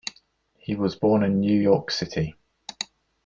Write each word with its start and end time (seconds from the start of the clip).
He 0.57 0.73
was 0.73 0.95
born 0.95 1.23
in 1.23 1.39
New 1.39 1.55
York 1.61 1.91
City. 1.91 2.33